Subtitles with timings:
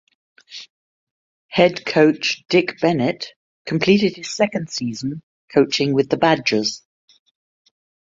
[1.49, 3.33] Head coach Dick Bennett
[3.67, 5.21] completed his second season
[5.53, 6.81] coaching with the Badgers.